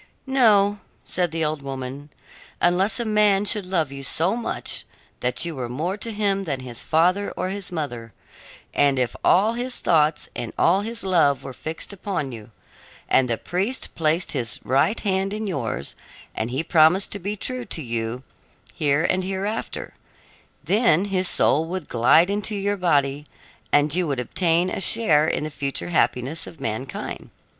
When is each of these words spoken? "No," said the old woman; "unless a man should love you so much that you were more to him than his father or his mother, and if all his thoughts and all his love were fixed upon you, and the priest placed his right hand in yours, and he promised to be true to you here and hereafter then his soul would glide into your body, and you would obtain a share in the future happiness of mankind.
"No," 0.25 0.79
said 1.05 1.29
the 1.29 1.45
old 1.45 1.61
woman; 1.61 2.09
"unless 2.59 2.99
a 2.99 3.05
man 3.05 3.45
should 3.45 3.67
love 3.67 3.91
you 3.91 4.01
so 4.01 4.35
much 4.35 4.83
that 5.19 5.45
you 5.45 5.53
were 5.53 5.69
more 5.69 5.95
to 5.95 6.11
him 6.11 6.45
than 6.45 6.61
his 6.61 6.81
father 6.81 7.29
or 7.37 7.49
his 7.49 7.71
mother, 7.71 8.11
and 8.73 8.97
if 8.97 9.15
all 9.23 9.53
his 9.53 9.75
thoughts 9.79 10.27
and 10.35 10.53
all 10.57 10.81
his 10.81 11.03
love 11.03 11.43
were 11.43 11.53
fixed 11.53 11.93
upon 11.93 12.31
you, 12.31 12.49
and 13.07 13.29
the 13.29 13.37
priest 13.37 13.93
placed 13.93 14.31
his 14.31 14.59
right 14.65 14.99
hand 15.01 15.33
in 15.35 15.45
yours, 15.45 15.93
and 16.33 16.49
he 16.49 16.63
promised 16.63 17.11
to 17.11 17.19
be 17.19 17.35
true 17.35 17.63
to 17.65 17.83
you 17.83 18.23
here 18.73 19.03
and 19.03 19.23
hereafter 19.23 19.93
then 20.63 21.05
his 21.13 21.27
soul 21.29 21.63
would 21.63 21.87
glide 21.87 22.31
into 22.31 22.55
your 22.55 22.75
body, 22.75 23.23
and 23.71 23.93
you 23.93 24.07
would 24.07 24.19
obtain 24.19 24.67
a 24.71 24.81
share 24.81 25.27
in 25.27 25.43
the 25.43 25.51
future 25.51 25.89
happiness 25.89 26.47
of 26.47 26.59
mankind. 26.59 27.29